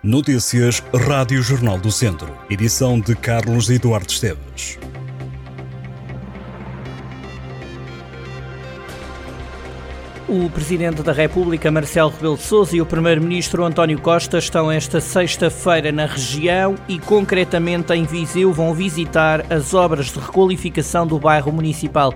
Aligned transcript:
Notícias 0.00 0.80
Rádio 0.94 1.42
Jornal 1.42 1.76
do 1.76 1.90
Centro. 1.90 2.32
Edição 2.48 3.00
de 3.00 3.16
Carlos 3.16 3.68
Eduardo 3.68 4.08
Esteves. 4.08 4.78
O 10.28 10.48
Presidente 10.50 11.02
da 11.02 11.12
República, 11.12 11.68
Marcelo 11.72 12.10
Rebelo 12.10 12.36
de 12.36 12.44
Sousa, 12.44 12.76
e 12.76 12.80
o 12.80 12.86
Primeiro-Ministro 12.86 13.64
António 13.64 14.00
Costa 14.00 14.38
estão 14.38 14.70
esta 14.70 15.00
sexta-feira 15.00 15.90
na 15.90 16.06
região 16.06 16.76
e, 16.88 17.00
concretamente, 17.00 17.92
em 17.92 18.04
Viseu, 18.04 18.52
vão 18.52 18.72
visitar 18.72 19.52
as 19.52 19.74
obras 19.74 20.12
de 20.12 20.20
requalificação 20.20 21.08
do 21.08 21.18
bairro 21.18 21.50
municipal 21.50 22.14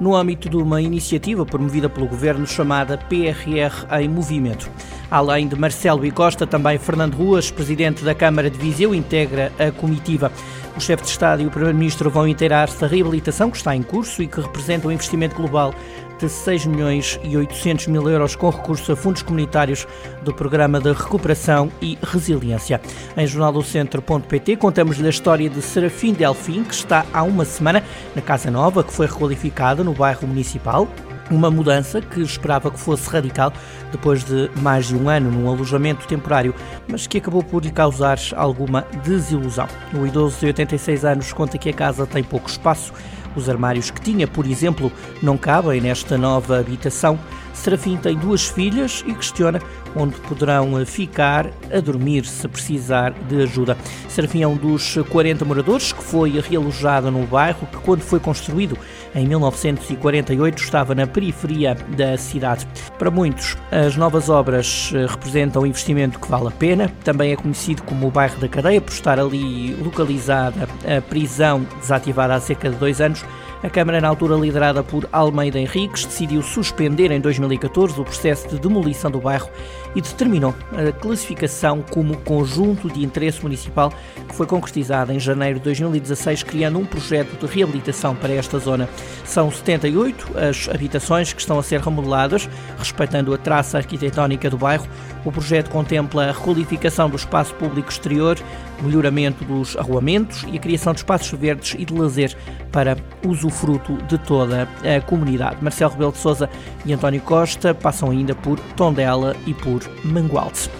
no 0.00 0.14
âmbito 0.14 0.48
de 0.48 0.56
uma 0.56 0.80
iniciativa 0.80 1.44
promovida 1.44 1.88
pelo 1.88 2.06
Governo 2.06 2.46
chamada 2.46 2.98
PRR 2.98 3.86
em 4.00 4.08
Movimento. 4.08 4.70
Além 5.10 5.46
de 5.46 5.56
Marcelo 5.56 6.06
e 6.06 6.10
Costa, 6.10 6.46
também 6.46 6.78
Fernando 6.78 7.14
Ruas, 7.14 7.50
Presidente 7.50 8.02
da 8.02 8.14
Câmara 8.14 8.48
de 8.48 8.58
Viseu, 8.58 8.94
integra 8.94 9.52
a 9.58 9.70
comitiva. 9.70 10.32
O 10.76 10.80
chefe 10.80 11.02
de 11.02 11.10
Estado 11.10 11.42
e 11.42 11.46
o 11.46 11.50
Primeiro-Ministro 11.50 12.10
vão 12.10 12.26
inteirar-se 12.26 12.80
da 12.80 12.86
reabilitação 12.86 13.50
que 13.50 13.58
está 13.58 13.76
em 13.76 13.82
curso 13.82 14.22
e 14.22 14.26
que 14.26 14.40
representa 14.40 14.88
um 14.88 14.92
investimento 14.92 15.36
global 15.36 15.74
de 16.22 16.28
6 16.28 16.66
milhões 16.66 17.18
e 17.24 17.36
800 17.36 17.88
mil 17.88 18.08
euros 18.08 18.36
com 18.36 18.48
recursos 18.48 18.88
a 18.88 18.94
fundos 18.94 19.22
comunitários 19.22 19.88
do 20.22 20.32
Programa 20.32 20.78
de 20.78 20.92
Recuperação 20.92 21.68
e 21.80 21.98
Resiliência. 22.00 22.80
Em 23.16 23.26
jornaldocentro.pt 23.26 24.54
contamos-lhe 24.56 25.06
a 25.06 25.10
história 25.10 25.50
de 25.50 25.60
Serafim 25.60 26.12
Delfim, 26.12 26.62
que 26.62 26.74
está 26.74 27.04
há 27.12 27.24
uma 27.24 27.44
semana 27.44 27.82
na 28.14 28.22
Casa 28.22 28.52
Nova, 28.52 28.84
que 28.84 28.92
foi 28.92 29.06
requalificada 29.06 29.82
no 29.82 29.92
bairro 29.92 30.28
municipal. 30.28 30.86
Uma 31.28 31.50
mudança 31.50 32.00
que 32.00 32.20
esperava 32.20 32.70
que 32.70 32.78
fosse 32.78 33.08
radical 33.08 33.52
depois 33.90 34.22
de 34.22 34.48
mais 34.60 34.86
de 34.86 34.96
um 34.96 35.08
ano 35.08 35.30
num 35.30 35.48
alojamento 35.48 36.06
temporário, 36.06 36.54
mas 36.86 37.06
que 37.06 37.18
acabou 37.18 37.42
por 37.42 37.64
lhe 37.64 37.70
causar 37.72 38.18
alguma 38.36 38.86
desilusão. 39.02 39.66
O 39.94 40.06
idoso 40.06 40.38
de 40.38 40.46
86 40.46 41.04
anos 41.04 41.32
conta 41.32 41.58
que 41.58 41.70
a 41.70 41.72
casa 41.72 42.06
tem 42.06 42.22
pouco 42.22 42.48
espaço 42.48 42.92
os 43.36 43.48
armários 43.48 43.90
que 43.90 44.00
tinha, 44.00 44.26
por 44.26 44.46
exemplo, 44.46 44.90
não 45.22 45.36
cabem 45.36 45.80
nesta 45.80 46.18
nova 46.18 46.58
habitação. 46.58 47.18
Serafim 47.52 47.96
tem 47.96 48.16
duas 48.16 48.46
filhas 48.46 49.04
e 49.06 49.14
questiona 49.14 49.60
onde 49.94 50.16
poderão 50.20 50.84
ficar 50.86 51.50
a 51.72 51.80
dormir 51.80 52.24
se 52.24 52.48
precisar 52.48 53.12
de 53.28 53.42
ajuda. 53.42 53.76
Serafim 54.08 54.42
é 54.42 54.48
um 54.48 54.56
dos 54.56 54.96
40 55.10 55.44
moradores 55.44 55.92
que 55.92 56.02
foi 56.02 56.40
realojado 56.40 57.10
no 57.10 57.26
bairro 57.26 57.66
que, 57.66 57.78
quando 57.78 58.00
foi 58.00 58.18
construído 58.18 58.76
em 59.14 59.26
1948, 59.26 60.62
estava 60.62 60.94
na 60.94 61.06
periferia 61.06 61.76
da 61.96 62.16
cidade. 62.16 62.66
Para 62.98 63.10
muitos, 63.10 63.56
as 63.70 63.96
novas 63.96 64.28
obras 64.28 64.90
eh, 64.94 65.06
representam 65.06 65.62
um 65.62 65.66
investimento 65.66 66.18
que 66.18 66.28
vale 66.28 66.48
a 66.48 66.50
pena. 66.50 66.90
Também 67.04 67.32
é 67.32 67.36
conhecido 67.36 67.82
como 67.82 68.06
o 68.06 68.10
bairro 68.10 68.40
da 68.40 68.48
Cadeia 68.48 68.80
por 68.80 68.92
estar 68.92 69.18
ali 69.18 69.74
localizada 69.74 70.68
a 70.86 71.00
prisão 71.02 71.66
desativada 71.80 72.34
há 72.34 72.40
cerca 72.40 72.70
de 72.70 72.76
dois 72.76 73.00
anos 73.00 73.21
a 73.62 73.70
Câmara, 73.70 74.00
na 74.00 74.08
altura 74.08 74.34
liderada 74.34 74.82
por 74.82 75.08
Almeida 75.12 75.56
Henriques, 75.56 76.04
decidiu 76.04 76.42
suspender 76.42 77.12
em 77.12 77.20
2014 77.20 78.00
o 78.00 78.04
processo 78.04 78.48
de 78.48 78.58
demolição 78.58 79.08
do 79.08 79.20
bairro 79.20 79.48
e 79.94 80.00
determinou 80.00 80.52
a 80.72 80.90
classificação 80.90 81.80
como 81.80 82.16
conjunto 82.18 82.90
de 82.90 83.04
interesse 83.04 83.40
municipal 83.40 83.92
que 84.28 84.34
foi 84.34 84.46
concretizada 84.46 85.14
em 85.14 85.20
janeiro 85.20 85.60
de 85.60 85.64
2016, 85.66 86.42
criando 86.42 86.76
um 86.76 86.84
projeto 86.84 87.38
de 87.38 87.54
reabilitação 87.54 88.16
para 88.16 88.32
esta 88.32 88.58
zona. 88.58 88.88
São 89.24 89.48
78 89.48 90.32
as 90.36 90.68
habitações 90.68 91.32
que 91.32 91.40
estão 91.40 91.56
a 91.56 91.62
ser 91.62 91.78
remodeladas, 91.78 92.48
respeitando 92.76 93.32
a 93.32 93.38
traça 93.38 93.78
arquitetónica 93.78 94.50
do 94.50 94.58
bairro. 94.58 94.88
O 95.24 95.30
projeto 95.30 95.70
contempla 95.70 96.24
a 96.24 96.32
requalificação 96.32 97.08
do 97.08 97.14
espaço 97.14 97.54
público 97.54 97.90
exterior, 97.90 98.36
melhoramento 98.82 99.44
dos 99.44 99.76
arruamentos 99.76 100.44
e 100.50 100.56
a 100.56 100.60
criação 100.60 100.92
de 100.92 100.98
espaços 100.98 101.38
verdes 101.38 101.76
e 101.78 101.84
de 101.84 101.94
lazer 101.94 102.36
para 102.72 102.96
usufruto 103.24 103.96
de 104.08 104.18
toda 104.18 104.68
a 104.82 105.00
comunidade. 105.00 105.62
Marcelo 105.62 105.92
Rebelo 105.92 106.12
de 106.12 106.18
Sousa 106.18 106.48
e 106.84 106.92
António 106.92 107.20
Costa 107.20 107.74
passam 107.74 108.10
ainda 108.10 108.34
por 108.34 108.58
Tondela 108.76 109.36
e 109.46 109.54
por 109.54 109.82
Mangualde. 110.04 110.70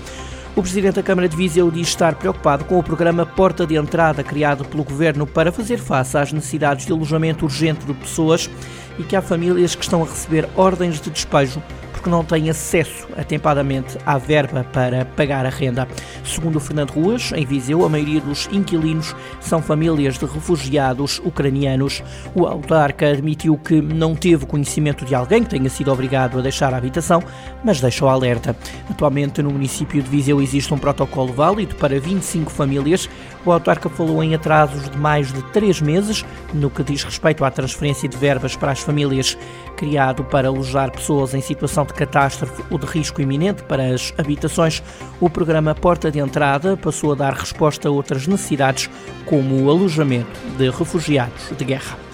O 0.55 0.61
Presidente 0.61 0.97
da 0.97 1.03
Câmara 1.03 1.29
de 1.29 1.37
Viseu 1.37 1.71
diz 1.71 1.89
estar 1.89 2.15
preocupado 2.15 2.67
com 2.67 2.79
o 2.79 2.83
programa 2.83 3.25
Porta 3.25 3.67
de 3.67 3.75
Entrada 3.75 4.23
criado 4.23 4.65
pelo 4.67 4.85
Governo 4.85 5.27
para 5.27 5.51
fazer 5.51 5.79
face 5.79 6.19
às 6.19 6.31
necessidades 6.31 6.85
de 6.85 6.93
alojamento 6.93 7.47
urgente 7.47 7.87
de 7.87 7.95
pessoas 7.95 8.51
e 8.99 9.03
que 9.03 9.17
há 9.17 9.23
famílias 9.23 9.75
que 9.75 9.83
estão 9.83 10.03
a 10.03 10.07
receber 10.07 10.47
ordens 10.55 11.01
de 11.01 11.09
despejo 11.09 11.63
porque 12.03 12.11
não 12.11 12.25
têm 12.25 12.51
acesso 12.51 13.07
atempadamente 13.17 13.97
à 14.05 14.19
verba 14.19 14.67
para 14.73 15.05
pagar 15.05 15.47
a 15.47 15.49
renda. 15.49 15.87
Segundo 16.25 16.59
Fernando 16.59 16.91
Ruas, 16.91 17.31
em 17.33 17.47
Viseu, 17.47 17.85
a 17.85 17.89
maioria 17.89 18.21
dos 18.21 18.49
inquilinos 18.51 19.15
são 19.41 19.63
famílias 19.63 20.19
de 20.19 20.27
refugiados 20.27 21.21
ucranianos. 21.25 22.03
O 22.35 22.45
autarca 22.45 23.09
admitiu 23.09 23.57
que 23.57 23.81
não 23.81 24.17
teve 24.17 24.47
conhecimento 24.47 25.05
de 25.05 25.15
alguém 25.15 25.45
que 25.45 25.51
tenha 25.51 25.71
sido 25.71 25.93
obrigado 25.93 26.41
a 26.41 26.43
deixar 26.43 26.75
a 26.75 26.77
habitação, 26.77 27.23
mas 27.63 27.81
deixou 27.81 28.09
alerta. 28.09 28.57
Atualmente, 28.91 29.41
no 29.41 29.53
município 29.53 30.03
de 30.03 30.11
Viseu 30.11 30.43
existe 30.43 30.75
um 30.75 30.79
protocolo 30.79 31.33
válido 31.33 31.77
para 31.77 32.01
25 32.01 32.51
famílias. 32.51 33.09
O 33.45 33.53
autarca 33.53 33.89
falou 33.89 34.23
em 34.25 34.35
atrasos 34.35 34.89
de 34.91 34.99
mais 34.99 35.33
de 35.33 35.43
três 35.53 35.81
meses 35.81 36.25
no 36.53 36.69
que 36.69 36.83
diz 36.83 37.05
respeito 37.05 37.45
à 37.45 37.51
transferência 37.51 38.09
de 38.09 38.17
verbas 38.17 38.57
para 38.57 38.73
as 38.73 38.81
famílias, 38.81 39.39
criado 39.77 40.25
para 40.25 40.49
alojar 40.49 40.91
pessoas 40.91 41.35
em 41.35 41.41
situação 41.41 41.85
de 41.85 41.92
de 41.93 41.99
catástrofe 41.99 42.63
ou 42.71 42.79
de 42.79 42.87
risco 42.87 43.21
iminente 43.21 43.63
para 43.65 43.95
as 43.95 44.13
habitações, 44.19 44.83
o 45.21 45.29
programa 45.29 45.75
Porta 45.75 46.11
de 46.11 46.19
Entrada 46.19 46.77
passou 46.77 47.13
a 47.13 47.15
dar 47.15 47.35
resposta 47.35 47.89
a 47.89 47.93
outras 47.93 48.27
necessidades, 48.27 48.91
como 49.27 49.63
o 49.63 49.71
alojamento 49.71 50.41
de 50.57 50.71
refugiados 50.71 51.51
de 51.57 51.65
guerra. 51.65 52.12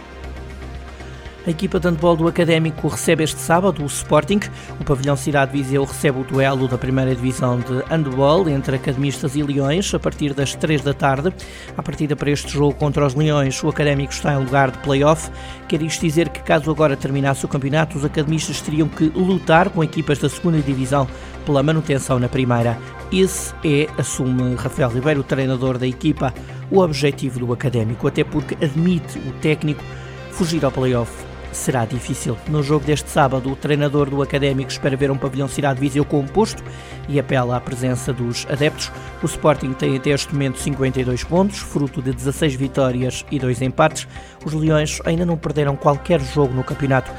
A 1.49 1.51
equipa 1.51 1.81
de 1.81 1.89
handball 1.89 2.15
do 2.15 2.29
Académico 2.29 2.89
recebe 2.89 3.25
este 3.25 3.41
sábado 3.41 3.83
o 3.83 3.87
Sporting. 3.87 4.39
O 4.79 4.85
pavilhão 4.85 5.17
Cidade 5.17 5.51
Viseu 5.51 5.83
recebe 5.83 6.21
o 6.21 6.23
duelo 6.23 6.69
da 6.69 6.77
primeira 6.77 7.15
divisão 7.15 7.59
de 7.59 7.83
handball 7.89 8.47
entre 8.51 8.77
academistas 8.77 9.35
e 9.35 9.43
Leões 9.43 9.95
a 9.95 9.99
partir 9.99 10.35
das 10.35 10.55
3 10.55 10.83
da 10.83 10.93
tarde. 10.93 11.33
A 11.75 11.83
partida 11.83 12.15
para 12.15 12.31
este 12.31 12.53
jogo 12.53 12.75
contra 12.75 13.07
os 13.07 13.15
Leões, 13.15 13.65
o 13.65 13.69
Académico 13.71 14.13
está 14.13 14.35
em 14.35 14.45
lugar 14.45 14.71
de 14.71 14.77
play-off. 14.81 15.31
Quer 15.67 15.81
isto 15.81 16.03
dizer 16.03 16.29
que 16.29 16.43
caso 16.43 16.71
agora 16.71 16.99
terminasse 16.99 17.47
o 17.47 17.49
campeonato, 17.49 17.97
os 17.97 18.05
academistas 18.05 18.61
teriam 18.61 18.87
que 18.87 19.05
lutar 19.05 19.71
com 19.71 19.83
equipas 19.83 20.19
da 20.19 20.29
segunda 20.29 20.61
divisão 20.61 21.09
pela 21.47 21.63
manutenção 21.63 22.19
na 22.19 22.29
primeira. 22.29 22.79
Esse 23.11 23.55
é, 23.65 23.89
assume 23.97 24.55
Rafael 24.55 24.91
Ribeiro, 24.91 25.23
treinador 25.23 25.79
da 25.79 25.87
equipa, 25.87 26.35
o 26.71 26.81
objetivo 26.81 27.39
do 27.39 27.55
Académico, 27.55 28.07
até 28.07 28.23
porque 28.23 28.55
admite 28.63 29.19
o 29.21 29.33
técnico 29.41 29.83
fugir 30.31 30.63
ao 30.63 30.71
play-off 30.71 31.28
será 31.53 31.85
difícil. 31.85 32.37
No 32.49 32.63
jogo 32.63 32.85
deste 32.85 33.11
sábado, 33.11 33.51
o 33.51 33.57
treinador 33.57 34.09
do 34.11 34.23
Académico 34.23 34.71
espera 34.71 34.97
ver 34.97 35.11
um 35.11 35.17
pavilhão 35.17 35.49
Cidade 35.49 35.81
Viseu 35.81 36.05
composto 36.05 36.63
e 37.09 37.19
apela 37.19 37.57
à 37.57 37.61
presença 37.61 38.13
dos 38.13 38.47
adeptos. 38.51 38.91
O 39.23 39.27
Sporting 39.27 39.73
tem 39.73 39.97
até 39.97 40.11
este 40.11 40.33
momento 40.33 40.59
52 40.59 41.25
pontos, 41.25 41.59
fruto 41.59 42.03
de 42.03 42.13
16 42.13 42.55
vitórias 42.55 43.25
e 43.31 43.39
2 43.39 43.63
empates. 43.63 44.07
Os 44.45 44.53
Leões 44.53 45.01
ainda 45.05 45.25
não 45.25 45.37
perderam 45.37 45.77
qualquer 45.77 46.21
jogo 46.21 46.55
no 46.55 46.65
campeonato. 46.65 47.11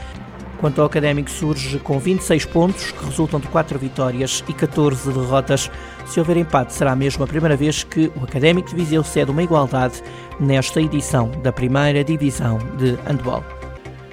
Quanto 0.60 0.82
ao 0.82 0.88
Académico, 0.88 1.32
surge 1.32 1.80
com 1.80 1.98
26 1.98 2.46
pontos, 2.46 2.92
que 2.92 3.06
resultam 3.06 3.40
de 3.40 3.48
4 3.48 3.80
vitórias 3.80 4.44
e 4.48 4.54
14 4.54 5.10
derrotas. 5.12 5.72
Se 6.06 6.20
houver 6.20 6.36
empate, 6.36 6.74
será 6.74 6.96
mesmo 6.98 7.24
a 7.24 7.28
primeira 7.28 7.56
vez 7.56 7.84
que 7.84 8.12
o 8.14 8.26
Académico 8.26 8.70
de 8.70 8.76
Viseu 8.76 9.02
cede 9.02 9.32
uma 9.32 9.42
igualdade 9.42 10.04
nesta 10.38 10.82
edição 10.82 11.32
da 11.42 11.54
primeira 11.54 12.04
divisão 12.04 12.58
de 12.78 12.98
handball. 13.08 13.59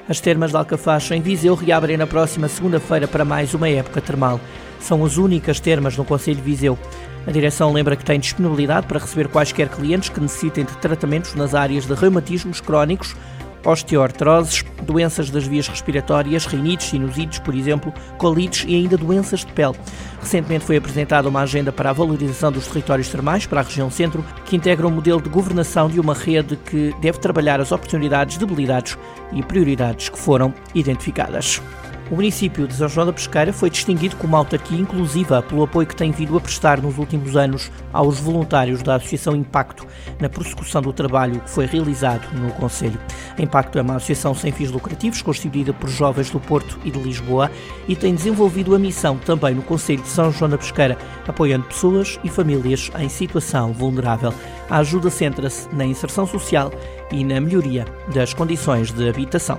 As 0.08 0.20
termas 0.20 0.52
de 0.52 0.56
Alcafaz 0.56 1.10
em 1.10 1.20
Viseu 1.20 1.56
reabrem 1.56 1.96
na 1.96 2.06
próxima 2.06 2.46
segunda-feira 2.46 3.08
para 3.08 3.24
mais 3.24 3.54
uma 3.54 3.68
época 3.68 4.00
termal. 4.00 4.40
São 4.78 5.04
as 5.04 5.16
únicas 5.16 5.58
termas 5.58 5.96
no 5.96 6.04
Conselho 6.04 6.36
de 6.36 6.42
Viseu. 6.42 6.78
A 7.26 7.32
direção 7.32 7.72
lembra 7.72 7.96
que 7.96 8.04
tem 8.04 8.20
disponibilidade 8.20 8.86
para 8.86 9.00
receber 9.00 9.26
quaisquer 9.26 9.68
clientes 9.68 10.08
que 10.08 10.20
necessitem 10.20 10.64
de 10.64 10.76
tratamentos 10.76 11.34
nas 11.34 11.56
áreas 11.56 11.86
de 11.86 11.94
reumatismos 11.94 12.60
crónicos, 12.60 13.16
osteoartroses, 13.66 14.64
doenças 14.82 15.28
das 15.28 15.44
vias 15.46 15.66
respiratórias, 15.68 16.46
rinites, 16.46 16.88
sinusites, 16.88 17.38
por 17.40 17.54
exemplo, 17.54 17.92
colites 18.16 18.64
e 18.66 18.74
ainda 18.74 18.96
doenças 18.96 19.40
de 19.40 19.52
pele. 19.52 19.74
Recentemente 20.20 20.64
foi 20.64 20.76
apresentada 20.76 21.28
uma 21.28 21.40
agenda 21.40 21.72
para 21.72 21.90
a 21.90 21.92
valorização 21.92 22.50
dos 22.50 22.66
territórios 22.66 23.08
termais 23.08 23.46
para 23.46 23.60
a 23.60 23.64
região 23.64 23.90
centro, 23.90 24.24
que 24.44 24.56
integra 24.56 24.86
um 24.86 24.90
modelo 24.90 25.20
de 25.20 25.28
governação 25.28 25.88
de 25.88 26.00
uma 26.00 26.14
rede 26.14 26.56
que 26.56 26.94
deve 27.00 27.18
trabalhar 27.18 27.60
as 27.60 27.72
oportunidades, 27.72 28.38
debilidades 28.38 28.96
e 29.32 29.42
prioridades 29.42 30.08
que 30.08 30.18
foram 30.18 30.54
identificadas. 30.74 31.60
O 32.08 32.14
município 32.14 32.68
de 32.68 32.74
São 32.74 32.88
João 32.88 33.06
da 33.06 33.12
Pesqueira 33.12 33.52
foi 33.52 33.68
distinguido 33.68 34.14
como 34.14 34.36
autarquia 34.36 34.78
inclusiva 34.78 35.42
pelo 35.42 35.64
apoio 35.64 35.88
que 35.88 35.96
tem 35.96 36.12
vindo 36.12 36.36
a 36.36 36.40
prestar 36.40 36.80
nos 36.80 36.98
últimos 36.98 37.36
anos 37.36 37.68
aos 37.92 38.20
voluntários 38.20 38.80
da 38.80 38.94
Associação 38.94 39.34
Impacto 39.34 39.84
na 40.20 40.28
prossecução 40.28 40.80
do 40.80 40.92
trabalho 40.92 41.40
que 41.40 41.50
foi 41.50 41.66
realizado 41.66 42.24
no 42.32 42.52
Conselho. 42.52 43.00
Impacto 43.36 43.76
é 43.76 43.82
uma 43.82 43.96
associação 43.96 44.36
sem 44.36 44.52
fins 44.52 44.70
lucrativos 44.70 45.20
constituída 45.20 45.72
por 45.72 45.88
jovens 45.88 46.30
do 46.30 46.38
Porto 46.38 46.78
e 46.84 46.92
de 46.92 46.98
Lisboa 47.00 47.50
e 47.88 47.96
tem 47.96 48.14
desenvolvido 48.14 48.72
a 48.76 48.78
missão 48.78 49.18
também 49.18 49.56
no 49.56 49.62
Conselho 49.62 50.02
de 50.02 50.08
São 50.08 50.30
João 50.30 50.50
da 50.50 50.58
Pesqueira, 50.58 50.96
apoiando 51.26 51.66
pessoas 51.66 52.20
e 52.22 52.28
famílias 52.28 52.88
em 53.00 53.08
situação 53.08 53.72
vulnerável. 53.72 54.32
A 54.70 54.78
ajuda 54.78 55.10
centra-se 55.10 55.68
na 55.74 55.84
inserção 55.84 56.24
social 56.24 56.70
e 57.10 57.24
na 57.24 57.40
melhoria 57.40 57.84
das 58.14 58.32
condições 58.32 58.92
de 58.92 59.08
habitação. 59.08 59.58